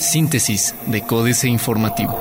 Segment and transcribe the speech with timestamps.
[0.00, 2.16] Síntesis de Códice Informativo.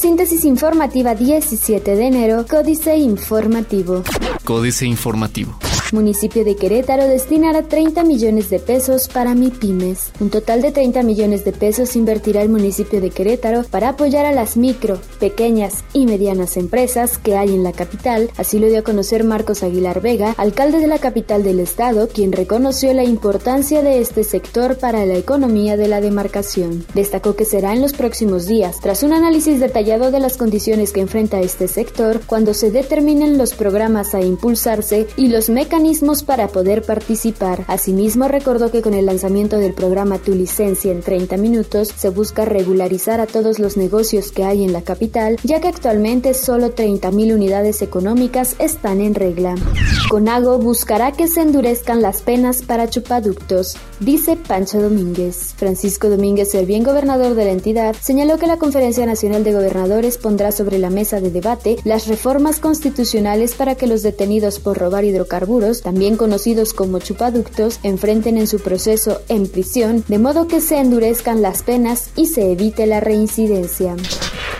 [0.00, 4.02] Síntesis informativa 17 de enero, Códice Informativo.
[4.44, 5.63] Códice Informativo
[5.94, 10.10] municipio de Querétaro destinará 30 millones de pesos para MIPIMES.
[10.20, 14.32] Un total de 30 millones de pesos invertirá el municipio de Querétaro para apoyar a
[14.32, 18.30] las micro, pequeñas y medianas empresas que hay en la capital.
[18.36, 22.32] Así lo dio a conocer Marcos Aguilar Vega, alcalde de la capital del estado, quien
[22.32, 26.84] reconoció la importancia de este sector para la economía de la demarcación.
[26.94, 31.00] Destacó que será en los próximos días, tras un análisis detallado de las condiciones que
[31.00, 35.83] enfrenta este sector, cuando se determinen los programas a impulsarse y los mecanismos
[36.26, 37.64] para poder participar.
[37.68, 42.46] Asimismo, recordó que con el lanzamiento del programa Tu licencia en 30 minutos se busca
[42.46, 47.34] regularizar a todos los negocios que hay en la capital, ya que actualmente solo 30.000
[47.34, 49.56] unidades económicas están en regla.
[50.08, 55.54] Conago buscará que se endurezcan las penas para chupaductos, dice Pancho Domínguez.
[55.56, 60.18] Francisco Domínguez, el bien gobernador de la entidad, señaló que la Conferencia Nacional de Gobernadores
[60.18, 65.04] pondrá sobre la mesa de debate las reformas constitucionales para que los detenidos por robar
[65.04, 70.78] hidrocarburos también conocidos como chupaductos, enfrenten en su proceso en prisión, de modo que se
[70.78, 73.96] endurezcan las penas y se evite la reincidencia.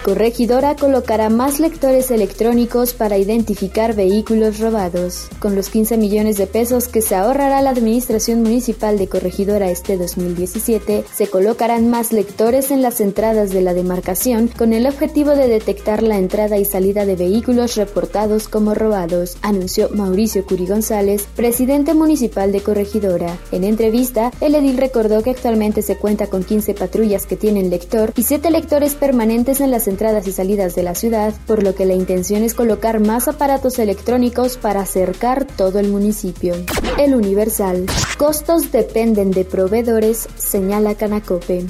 [0.05, 5.29] Corregidora colocará más lectores electrónicos para identificar vehículos robados.
[5.39, 9.99] Con los 15 millones de pesos que se ahorrará la Administración Municipal de Corregidora este
[9.99, 15.49] 2017, se colocarán más lectores en las entradas de la demarcación con el objetivo de
[15.49, 21.95] detectar la entrada y salida de vehículos reportados como robados, anunció Mauricio Curi González, presidente
[21.95, 23.37] municipal de Corregidora.
[23.51, 28.13] En entrevista, el edil recordó que actualmente se cuenta con 15 patrullas que tienen lector
[28.17, 31.87] y 7 lectores permanentes en las entradas y salidas de la ciudad, por lo que
[31.87, 36.55] la intención es colocar más aparatos electrónicos para acercar todo el municipio.
[36.99, 37.87] El Universal.
[38.17, 41.65] Costos dependen de proveedores, señala Canacope.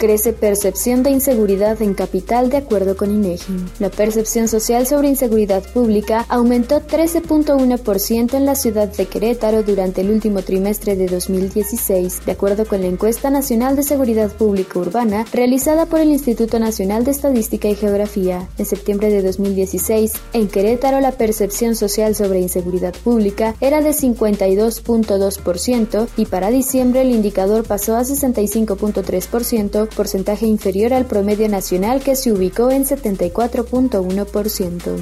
[0.00, 3.54] Crece percepción de inseguridad en capital de acuerdo con INEGI.
[3.78, 10.10] La percepción social sobre inseguridad pública aumentó 13.1% en la ciudad de Querétaro durante el
[10.10, 15.86] último trimestre de 2016, de acuerdo con la encuesta nacional de seguridad pública urbana realizada
[15.86, 18.46] por el Instituto Nacional de Estadística y Geografía.
[18.58, 26.08] En septiembre de 2016, en Querétaro la percepción social sobre inseguridad pública era de 52.2%
[26.16, 32.32] y para diciembre el indicador pasó a 65.3%, porcentaje inferior al promedio nacional que se
[32.32, 34.98] ubicó en 74.1%.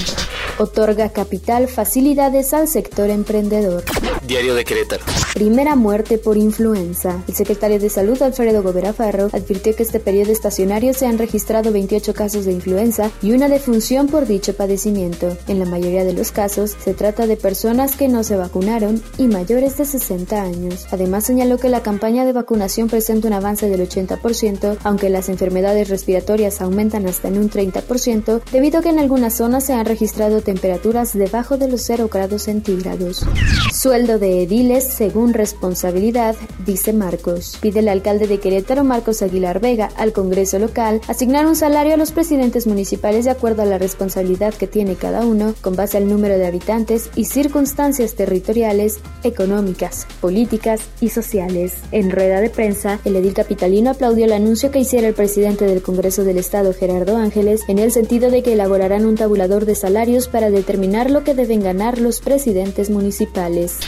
[0.58, 3.82] Otorga capital facilidades al sector emprendedor.
[4.26, 5.02] Diario de Querétaro.
[5.34, 7.22] Primera muerte por influenza.
[7.26, 11.72] El secretario de Salud, Alfredo Gobera Farro, advirtió que este periodo estacionario se han registrado
[11.72, 15.34] 28 casos de influenza y una defunción por dicho padecimiento.
[15.48, 19.26] En la mayoría de los casos, se trata de personas que no se vacunaron y
[19.26, 20.86] mayores de 60 años.
[20.90, 25.88] Además, señaló que la campaña de vacunación presenta un avance del 80%, aunque las enfermedades
[25.88, 30.42] respiratorias aumentan hasta en un 30%, debido a que en algunas zonas se han registrado
[30.42, 33.24] temperaturas debajo de los 0 grados centígrados.
[33.72, 37.58] Sueldo de ediles según responsabilidad, dice Marcos.
[37.60, 41.96] Pide el alcalde de Querétaro, Marcos Aguilar Vega, al Congreso local asignar un salario a
[41.96, 46.08] los presidentes municipales de acuerdo a la responsabilidad que tiene cada uno, con base al
[46.08, 51.74] número de habitantes y circunstancias territoriales, económicas, políticas y sociales.
[51.92, 55.82] En rueda de prensa, el edil capitalino aplaudió el anuncio que hiciera el presidente del
[55.82, 60.28] Congreso del Estado, Gerardo Ángeles, en el sentido de que elaborarán un tabulador de salarios
[60.28, 63.78] para determinar lo que deben ganar los presidentes municipales.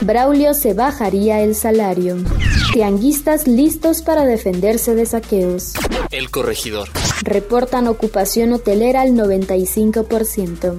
[0.00, 2.16] Braulio se bajaría el salario.
[2.72, 5.74] Tianguistas listos para defenderse de saqueos.
[6.10, 6.88] El corregidor.
[7.22, 10.76] Reportan ocupación hotelera al 95%.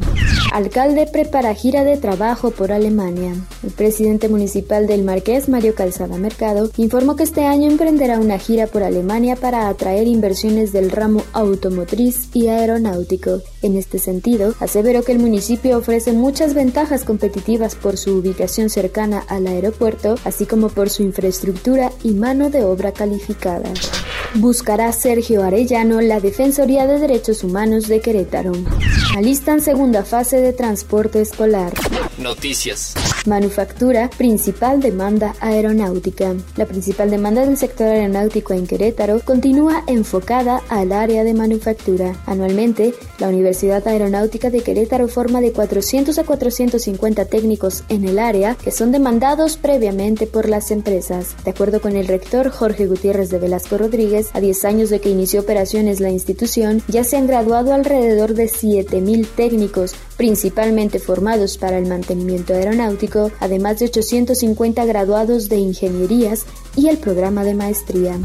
[0.52, 3.34] Alcalde prepara gira de trabajo por Alemania.
[3.64, 8.68] El presidente municipal del Marqués, Mario Calzada Mercado, informó que este año emprenderá una gira
[8.68, 13.42] por Alemania para atraer inversiones del ramo automotriz y aeronáutico.
[13.62, 19.24] En este sentido, aseveró que el municipio ofrece muchas ventajas competitivas por su ubicación cercana
[19.28, 19.83] al aeropuerto,
[20.24, 23.70] así como por su infraestructura y mano de obra calificada.
[24.36, 28.54] Buscará Sergio Arellano la Defensoría de Derechos Humanos de Querétaro.
[29.18, 31.74] Alistan segunda fase de transporte escolar.
[32.18, 32.94] Noticias.
[33.26, 36.36] Manufactura, principal demanda aeronáutica.
[36.58, 42.16] La principal demanda del sector aeronáutico en Querétaro continúa enfocada al área de manufactura.
[42.26, 48.56] Anualmente, la Universidad Aeronáutica de Querétaro forma de 400 a 450 técnicos en el área
[48.56, 51.36] que son demandados previamente por las empresas.
[51.46, 55.10] De acuerdo con el rector Jorge Gutiérrez de Velasco Rodríguez, a 10 años de que
[55.10, 61.78] inició operaciones la institución, ya se han graduado alrededor de 7.000 técnicos, principalmente formados para
[61.78, 66.46] el mantenimiento aeronáutico, además de 850 graduados de ingenierías
[66.76, 68.18] y el programa de maestría.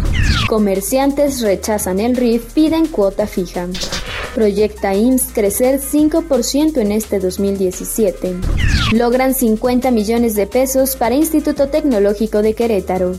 [0.48, 3.68] Comerciantes rechazan el RIF, piden cuota fija.
[4.34, 8.36] Proyecta IMSS crecer 5% en este 2017.
[8.92, 13.16] Logran 50 millones de pesos para Instituto Tecnológico de Querétaro.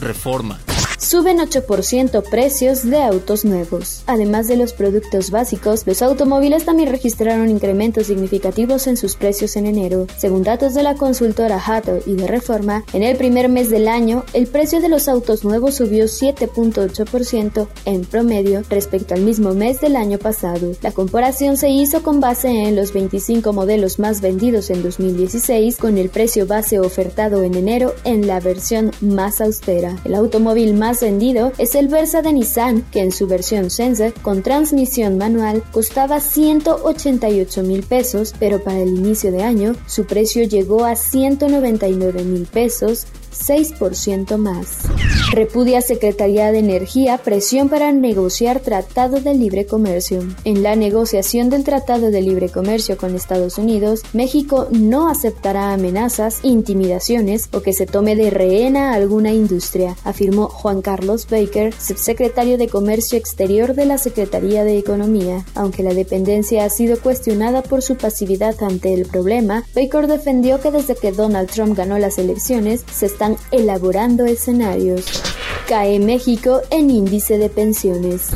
[0.00, 0.60] Reforma
[1.00, 4.02] suben 8% precios de autos nuevos.
[4.06, 9.66] Además de los productos básicos, los automóviles también registraron incrementos significativos en sus precios en
[9.66, 10.06] enero.
[10.16, 14.24] Según datos de la consultora Hato y de Reforma, en el primer mes del año,
[14.34, 19.96] el precio de los autos nuevos subió 7.8% en promedio respecto al mismo mes del
[19.96, 20.72] año pasado.
[20.82, 25.96] La comparación se hizo con base en los 25 modelos más vendidos en 2016 con
[25.96, 29.96] el precio base ofertado en enero en la versión más austera.
[30.04, 34.42] El automóvil más vendido es el Versa de Nissan, que en su versión Sense con
[34.42, 40.84] transmisión manual costaba 188 mil pesos, pero para el inicio de año su precio llegó
[40.84, 43.06] a 199 mil pesos,
[43.40, 44.84] 6% más.
[45.32, 50.22] Repudia Secretaría de Energía presión para negociar Tratado de Libre Comercio.
[50.44, 56.40] En la negociación del Tratado de Libre Comercio con Estados Unidos, México no aceptará amenazas,
[56.42, 62.68] intimidaciones o que se tome de rehena alguna industria, afirmó Juan Carlos Baker, subsecretario de
[62.68, 65.44] Comercio Exterior de la Secretaría de Economía.
[65.54, 70.70] Aunque la dependencia ha sido cuestionada por su pasividad ante el problema, Baker defendió que
[70.70, 75.22] desde que Donald Trump ganó las elecciones se están elaborando escenarios.
[75.68, 78.30] Cae México en índice de pensiones.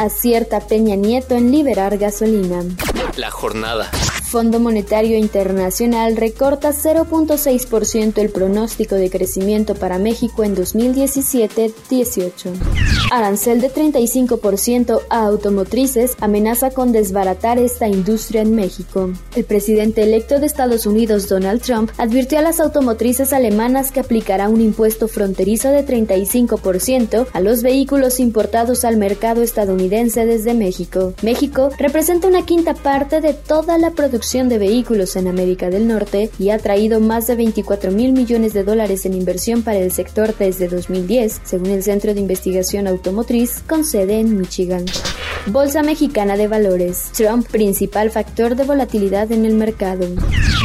[0.00, 2.64] Acierta Peña Nieto en liberar gasolina.
[3.16, 3.90] La jornada.
[4.28, 12.52] Fondo Monetario Internacional recorta 0.6% el pronóstico de crecimiento para México en 2017-18.
[13.10, 19.10] Arancel de 35% a automotrices amenaza con desbaratar esta industria en México.
[19.34, 24.50] El presidente electo de Estados Unidos, Donald Trump, advirtió a las automotrices alemanas que aplicará
[24.50, 31.14] un impuesto fronterizo de 35% a los vehículos importados al mercado estadounidense desde México.
[31.22, 36.28] México representa una quinta parte de toda la producción de vehículos en América del Norte
[36.40, 40.34] y ha traído más de 24 mil millones de dólares en inversión para el sector
[40.36, 44.86] desde 2010, según el Centro de Investigación Automotriz con sede en Michigan.
[45.46, 47.10] Bolsa Mexicana de Valores.
[47.16, 50.06] Trump, principal factor de volatilidad en el mercado.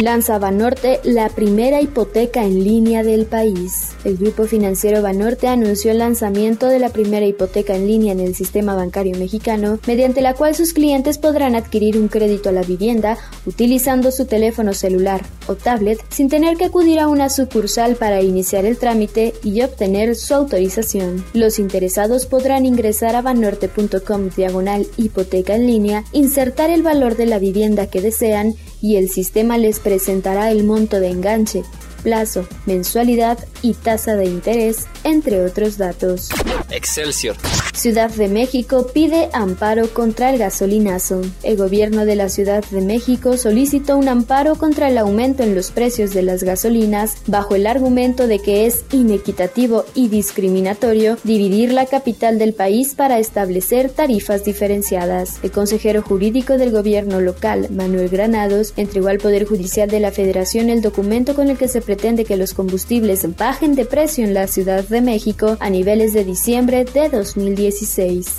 [0.02, 3.92] Lanza Banorte la primera hipoteca en línea del país.
[4.04, 8.36] El grupo financiero Banorte anunció el lanzamiento de la primera hipoteca en línea en el
[8.36, 13.18] sistema bancario mexicano, mediante la cual sus clientes podrán adquirir un crédito a la vivienda
[13.46, 18.66] utilizando su teléfono celular o tablet sin tener que acudir a una sucursal para iniciar
[18.66, 21.24] el trámite y obtener su autorización.
[21.34, 27.40] Los interesados podrán ingresar a banorte.com diagonal hipoteca en línea, insertar el valor de la
[27.40, 31.64] vivienda que desean y el sistema les presentará el monto de enganche,
[32.04, 36.30] plazo, mensualidad y tasa de interés, entre otros datos.
[36.70, 37.36] Excelsior.
[37.74, 41.22] Ciudad de México pide amparo contra el gasolinazo.
[41.42, 45.72] El gobierno de la Ciudad de México solicitó un amparo contra el aumento en los
[45.72, 51.86] precios de las gasolinas bajo el argumento de que es inequitativo y discriminatorio dividir la
[51.86, 55.40] capital del país para establecer tarifas diferenciadas.
[55.44, 60.70] El consejero jurídico del gobierno local, Manuel Granados, entregó al Poder Judicial de la Federación
[60.70, 64.48] el documento con el que se pretende que los combustibles bajen de precio en la
[64.48, 68.38] Ciudad de México a niveles de diciembre de 2016.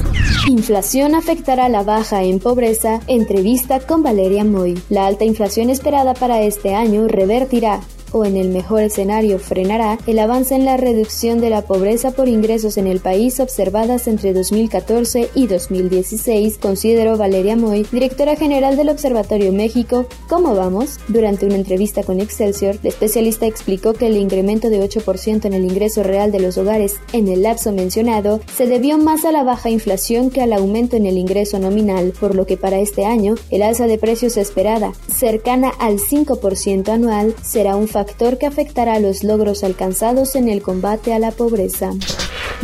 [0.48, 3.00] Inflación afectará la baja en pobreza.
[3.06, 4.76] Entrevista con Valeria Moy.
[4.90, 7.80] La alta inflación esperada para este año revertirá
[8.14, 12.28] o en el mejor escenario frenará el avance en la reducción de la pobreza por
[12.28, 18.88] ingresos en el país observadas entre 2014 y 2016, consideró Valeria Moy, directora general del
[18.88, 20.06] Observatorio México.
[20.28, 21.00] ¿Cómo vamos?
[21.08, 25.64] Durante una entrevista con Excelsior, la especialista explicó que el incremento de 8% en el
[25.64, 29.70] ingreso real de los hogares en el lapso mencionado se debió más a la baja
[29.70, 33.62] inflación que al aumento en el ingreso nominal, por lo que para este año el
[33.62, 39.24] alza de precios esperada, cercana al 5% anual, será un factor factor que afectará los
[39.24, 41.90] logros alcanzados en el combate a la pobreza.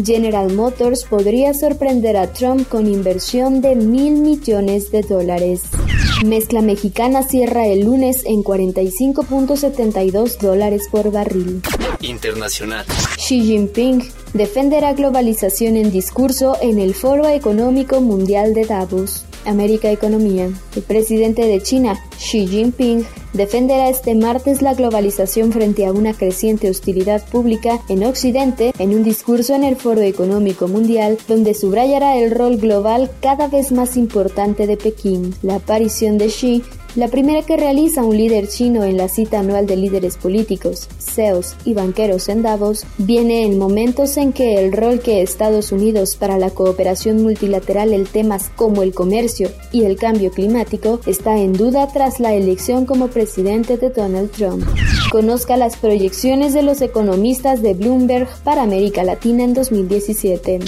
[0.04, 5.62] General Motors podría sorprender a Trump con inversión de mil millones de dólares.
[6.26, 11.62] Mezcla mexicana cierra el lunes en 45.72 dólares por barril.
[12.02, 12.85] Internacional.
[13.16, 14.02] Xi Jinping
[14.35, 19.25] defenderá globalización en discurso en el Foro Económico Mundial de Davos.
[19.44, 20.49] América Economía.
[20.76, 26.68] El presidente de China, Xi Jinping, defenderá este martes la globalización frente a una creciente
[26.68, 32.30] hostilidad pública en Occidente en un discurso en el Foro Económico Mundial donde subrayará el
[32.30, 35.35] rol global cada vez más importante de Pekín.
[35.42, 36.62] La aparición de Xi
[36.97, 41.54] la primera que realiza un líder chino en la cita anual de líderes políticos, CEOs
[41.64, 46.37] y banqueros en Davos, viene en momentos en que el rol que Estados Unidos para
[46.38, 51.87] la cooperación multilateral en temas como el comercio y el cambio climático está en duda
[51.92, 54.64] tras la elección como presidente de Donald Trump.
[55.12, 60.59] Conozca las proyecciones de los economistas de Bloomberg para América Latina en 2017.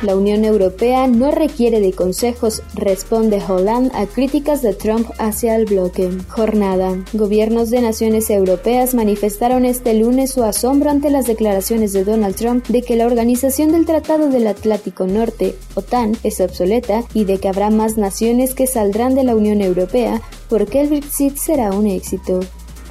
[0.00, 5.64] La Unión Europea no requiere de consejos, responde Hollande a críticas de Trump hacia el
[5.64, 6.08] bloque.
[6.28, 6.96] Jornada.
[7.12, 12.64] Gobiernos de naciones europeas manifestaron este lunes su asombro ante las declaraciones de Donald Trump
[12.68, 17.48] de que la organización del Tratado del Atlántico Norte, OTAN, es obsoleta y de que
[17.48, 22.38] habrá más naciones que saldrán de la Unión Europea porque el Brexit será un éxito.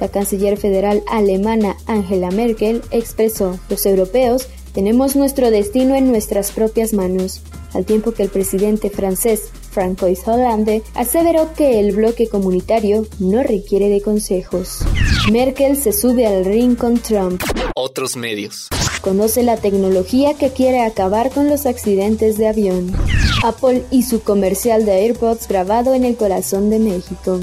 [0.00, 6.92] La canciller federal alemana Angela Merkel expresó, los europeos tenemos nuestro destino en nuestras propias
[6.92, 7.42] manos,
[7.74, 13.88] al tiempo que el presidente francés Francois Hollande aseveró que el bloque comunitario no requiere
[13.88, 14.80] de consejos.
[15.30, 17.42] Merkel se sube al ring con Trump.
[17.74, 18.68] Otros medios.
[19.02, 22.92] Conoce la tecnología que quiere acabar con los accidentes de avión.
[23.44, 27.40] Apple y su comercial de AirPods grabado en el corazón de México.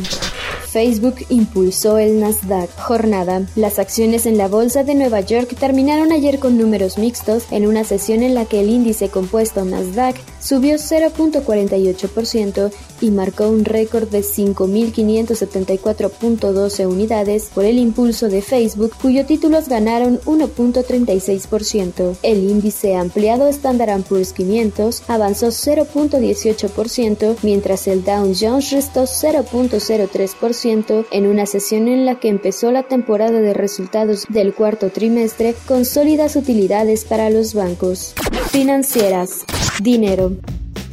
[0.75, 2.70] Facebook impulsó el Nasdaq.
[2.77, 3.48] Jornada.
[3.55, 7.86] Las acciones en la bolsa de Nueva York terminaron ayer con números mixtos en una
[7.86, 14.20] sesión en la que el índice compuesto Nasdaq subió 0.48% y marcó un récord de
[14.20, 22.17] 5.574.12 unidades por el impulso de Facebook, cuyos títulos ganaron 1.36%.
[22.22, 31.27] El índice ampliado Standard Poor's 500 avanzó 0.18%, mientras el Dow Jones restó 0.03% en
[31.27, 36.36] una sesión en la que empezó la temporada de resultados del cuarto trimestre con sólidas
[36.36, 38.15] utilidades para los bancos.
[38.50, 39.45] Financieras.
[39.81, 40.31] Dinero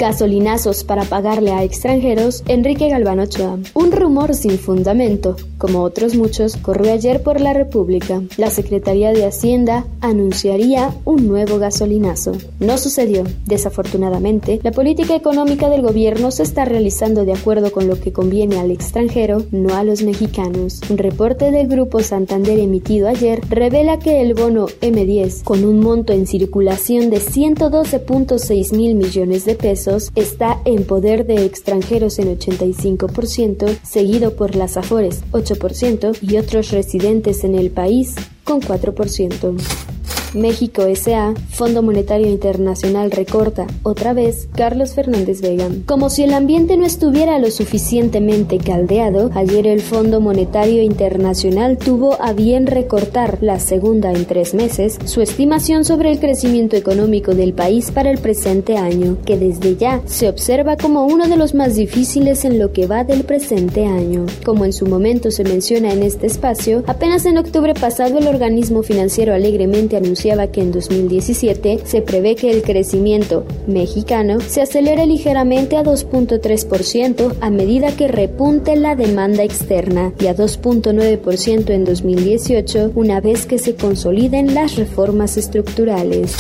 [0.03, 3.61] gasolinazos para pagarle a extranjeros, Enrique Galván Ochoa.
[3.73, 8.21] Un rumor sin fundamento, como otros muchos, corrió ayer por la República.
[8.37, 12.33] La Secretaría de Hacienda anunciaría un nuevo gasolinazo.
[12.59, 13.23] No sucedió.
[13.47, 18.59] Desafortunadamente, la política económica del gobierno se está realizando de acuerdo con lo que conviene
[18.59, 20.81] al extranjero, no a los mexicanos.
[20.91, 26.13] Un reporte del Grupo Santander emitido ayer revela que el bono M10, con un monto
[26.13, 33.79] en circulación de 112.6 mil millones de pesos, está en poder de extranjeros en 85%,
[33.83, 40.02] seguido por las Afores 8% y otros residentes en el país con 4%.
[40.35, 45.69] México S.A., Fondo Monetario Internacional recorta, otra vez, Carlos Fernández Vega.
[45.85, 52.21] Como si el ambiente no estuviera lo suficientemente caldeado, ayer el Fondo Monetario Internacional tuvo
[52.23, 57.53] a bien recortar, la segunda en tres meses, su estimación sobre el crecimiento económico del
[57.53, 61.75] país para el presente año, que desde ya se observa como uno de los más
[61.75, 64.25] difíciles en lo que va del presente año.
[64.45, 68.83] Como en su momento se menciona en este espacio, apenas en octubre pasado el organismo
[68.83, 75.77] financiero alegremente anunció que en 2017 se prevé que el crecimiento mexicano se acelere ligeramente
[75.77, 83.21] a 2.3% a medida que repunte la demanda externa y a 2.9% en 2018 una
[83.21, 86.37] vez que se consoliden las reformas estructurales.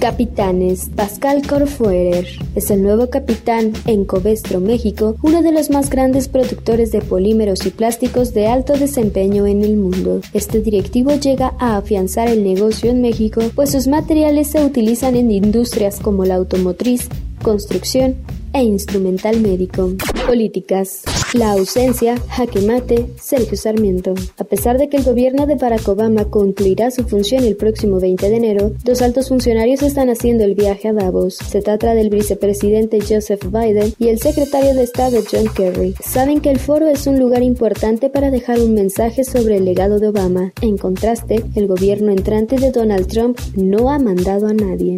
[0.00, 0.88] Capitanes.
[0.96, 6.90] Pascal Corfuerer es el nuevo capitán en Covestro, México, uno de los más grandes productores
[6.90, 10.22] de polímeros y plásticos de alto desempeño en el mundo.
[10.32, 15.30] Este directivo llega a afianzar el negocio en México, pues sus materiales se utilizan en
[15.30, 17.10] industrias como la automotriz,
[17.42, 18.16] construcción
[18.52, 19.92] e instrumental médico.
[20.26, 21.02] Políticas.
[21.32, 24.14] La ausencia, jaque mate, Sergio Sarmiento.
[24.36, 28.28] A pesar de que el gobierno de Barack Obama concluirá su función el próximo 20
[28.28, 31.36] de enero, dos altos funcionarios están haciendo el viaje a Davos.
[31.36, 35.94] Se trata del vicepresidente Joseph Biden y el secretario de Estado John Kerry.
[36.00, 40.00] Saben que el foro es un lugar importante para dejar un mensaje sobre el legado
[40.00, 40.52] de Obama.
[40.62, 44.96] En contraste, el gobierno entrante de Donald Trump no ha mandado a nadie.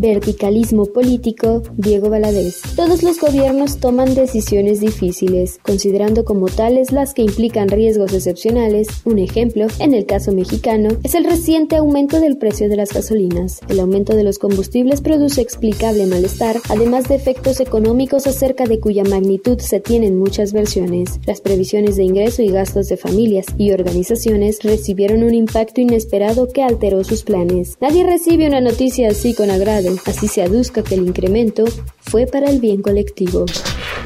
[0.00, 2.60] Verticalismo político, Diego Valadez.
[2.74, 8.88] Todos los gobiernos toman decisiones difíciles, considerando como tales las que implican riesgos excepcionales.
[9.04, 13.60] Un ejemplo, en el caso mexicano, es el reciente aumento del precio de las gasolinas.
[13.68, 19.04] El aumento de los combustibles produce explicable malestar, además de efectos económicos acerca de cuya
[19.04, 21.20] magnitud se tienen muchas versiones.
[21.26, 26.62] Las previsiones de ingreso y gastos de familias y organizaciones recibieron un impacto inesperado que
[26.62, 27.76] alteró sus planes.
[27.80, 31.64] Nadie recibe una noticia así con agrado, así se aduzca que el incremento
[32.00, 33.44] fue para el bien colectivo.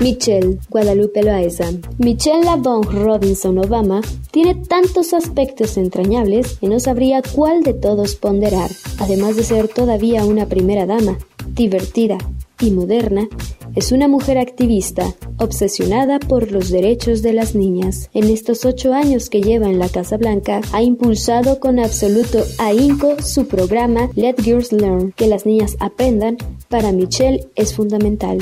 [0.00, 1.73] Michelle Guadalupe Loaiza.
[1.99, 8.70] Michelle LaBonge Robinson Obama tiene tantos aspectos entrañables que no sabría cuál de todos ponderar.
[8.99, 11.18] Además de ser todavía una primera dama,
[11.54, 12.18] divertida
[12.61, 13.28] y moderna,
[13.75, 18.10] es una mujer activista, obsesionada por los derechos de las niñas.
[18.14, 23.20] En estos ocho años que lleva en la Casa Blanca, ha impulsado con absoluto ahínco
[23.22, 26.37] su programa Let Girls Learn, que las niñas aprendan,
[26.68, 28.38] para Michelle es fundamental,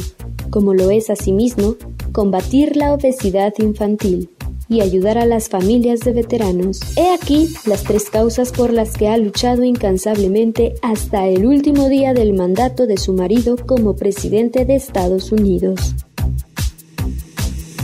[0.51, 1.77] como lo es asimismo
[2.13, 4.31] combatir la obesidad infantil
[4.69, 6.81] y ayudar a las familias de veteranos.
[6.97, 12.15] He aquí las tres causas por las que ha luchado incansablemente hasta el último día
[12.15, 15.95] del mandato de su marido como presidente de Estados Unidos.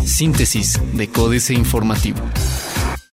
[0.05, 2.21] Síntesis de Códice Informativo.